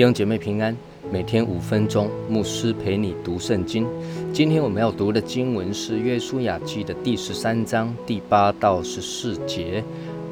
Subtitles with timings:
[0.00, 0.74] 弟兄姐妹平安，
[1.12, 3.86] 每天五分钟，牧师陪你读圣经。
[4.32, 9.84] 今天我们要读的经文是《约书亚记》的第十三章第八到十四节。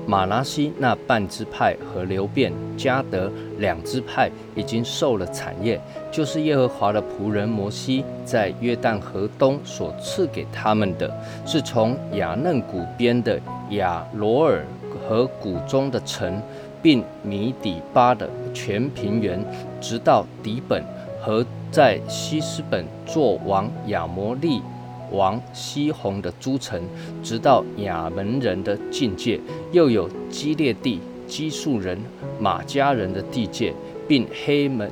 [0.06, 5.78] 马拿西那半支派和流变、加德两支派已经受了产业，
[6.10, 11.14] 就是耶和华的仆人摩西在约旦河东所赐给他们的，
[11.44, 13.38] 是从雅嫩谷边的
[13.72, 14.64] 雅罗尔
[15.06, 16.40] 河谷中的城。
[16.82, 19.44] 并米底巴的全平原，
[19.80, 20.82] 直到底本
[21.20, 24.62] 和在西斯本做王亚摩利
[25.10, 26.80] 王西宏的诸城，
[27.22, 29.40] 直到亚门人的境界，
[29.72, 31.98] 又有基列地、基述人、
[32.38, 33.72] 马家人的地界，
[34.06, 34.90] 并黑门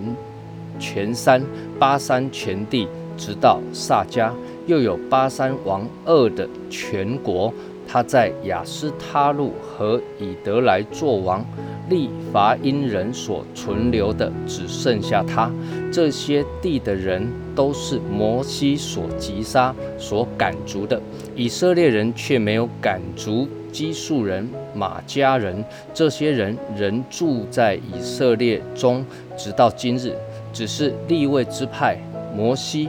[0.79, 1.43] 全山、
[1.79, 4.31] 巴山全地，直到萨迦，
[4.67, 7.53] 又有巴山王二的全国。
[7.89, 11.45] 他在雅斯他路和以德来做王。
[11.89, 15.51] 利伐因人所存留的只剩下他，
[15.93, 21.01] 这些地的人都是摩西所击杀、所赶逐的。
[21.35, 25.65] 以色列人却没有赶逐基述人、马家人，
[25.95, 29.05] 这些人仍住在以色列中，
[29.37, 30.15] 直到今日。
[30.53, 31.99] 只是立位之派，
[32.35, 32.89] 摩西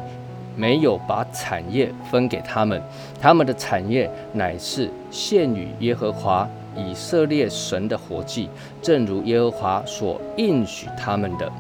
[0.56, 2.82] 没有把产业分给他们，
[3.20, 6.48] 他们的产业乃是献与耶和华。
[6.78, 8.50] 以色列神的火祭，
[8.82, 11.52] 正如耶和华所应许他们的。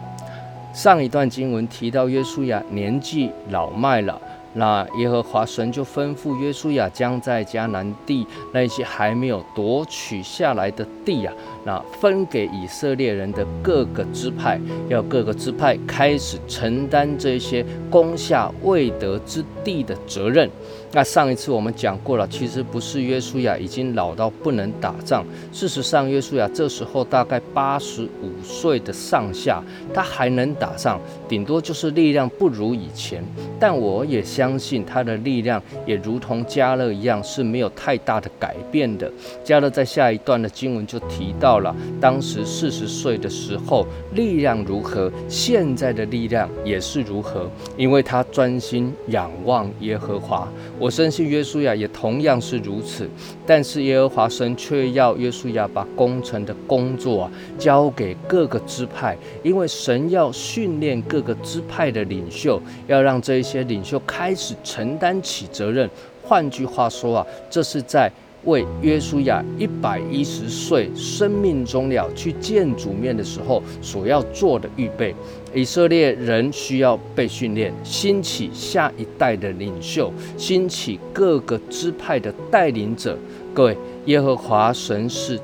[0.73, 4.22] 上一段经文提到，约书亚年纪老迈了。
[4.54, 20.50] 那耶和华神就吩咐约书亚，将在迦南地那些还没有夺取下来的地啊，那分给以色列人的各个支派，要各个支派开始承担这些攻下未得之地的责任。
[20.93, 29.61] 那上一次我们讲过了，其实不是约书亚已经老到不能打仗，事实上约书亚这时候大概八十五岁的上下，
[29.93, 33.23] 他还能打仗，顶多就是力量不如以前。
[33.59, 39.11] 但我也相信他的力量也如同加勒一样是没有太大的改变的。
[39.43, 50.47] 加勒在下一段的经文就提到了，当时四十岁的时候力量如何，现在的力量也是如何，因为他专心仰望耶和华。
[50.80, 53.10] 我深信约书亚也同样是如此。
[53.45, 65.89] 但是耶和华神却要约书亚把工程的工作啊交给各个支派，因为神要训练各个支派的领袖，要让这一些领袖开始承担起责任。
[66.23, 68.11] 换句话说啊，这是在
[68.47, 75.13] 为约书亚一百一十岁生命终了去见主面的时候所要做的预备。
[75.53, 83.17] 以色列人需要被训练，兴起下一代的领袖，兴起各个支派的带领者。
[83.53, 85.39] 各位，耶和华神是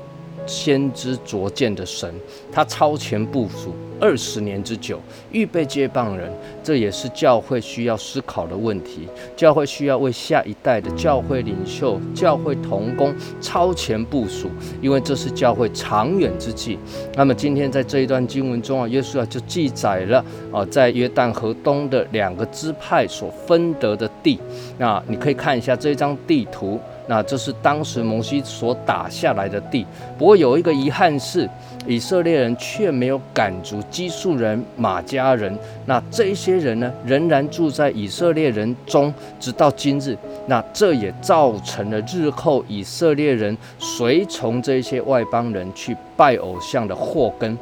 [0.46, 2.12] 先知卓见的神，
[2.50, 3.74] 他超前部署。
[4.04, 5.00] 二十年之久，
[5.32, 6.30] 预备接棒人，
[6.62, 9.08] 这也是教会需要思考的问题。
[9.34, 14.50] 教会需要为下一代的教会领袖、教会同工超前部署，
[14.82, 16.78] 因为这是教会长远之计。
[17.14, 20.22] 那么今天在这一段经文中啊，耶稣啊就记载了
[20.52, 24.38] 啊，在约旦河东的两个支派所分得的地。
[24.76, 26.78] 那你可以看一下这张地图。
[27.06, 31.48] 那这是当时摩西所打下来的地，不过有一个遗憾是，
[31.86, 35.54] 以色列人却没有赶逐基述人、马家人。
[35.86, 40.16] 那这些人呢，仍然住在以色列人中，直到今日。
[40.46, 47.58] 那这也造成了日后以色列人随从这些外邦人去拜偶像的祸根。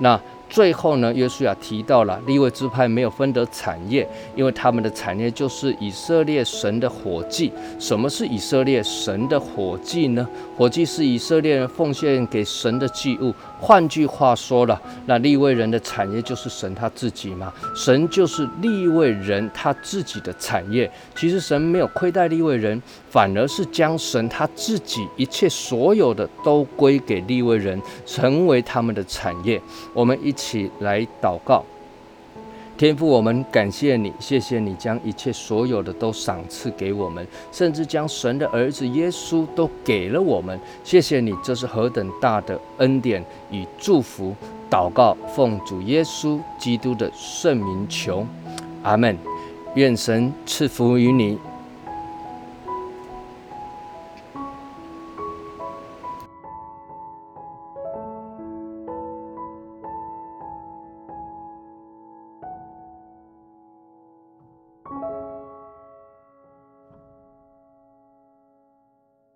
[0.00, 0.20] 那。
[0.48, 7.52] 最后呢，约书亚提到了利未支派没有分得产业，因为他们的产业就是以色列神的火祭。
[7.78, 10.26] 什么是以色列神的火祭呢？
[10.56, 13.34] 火祭是以色列人奉献给神的祭物。
[13.58, 17.52] 换句话说了，那利未人的产业就是神他自己嘛？
[17.74, 20.90] 神就是利未人他自己的产业。
[21.14, 22.80] 其实神没有亏待利未人，
[23.10, 29.60] 反而是将神他自己一切所有的都归给利未人，成为他们的产业。
[29.92, 31.64] 我们一起来祷告。
[32.76, 40.60] 天父，我们感谢你，谢谢你将一切所有的都赏赐给我们，甚至将神的儿子耶稣都给了我们。
[40.84, 44.36] 谢谢你，这是何等大的恩典与祝福！
[44.70, 48.26] 祷告，奉主耶稣基督的圣名求，
[48.82, 49.16] 阿门。
[49.74, 51.38] 愿神赐福于你。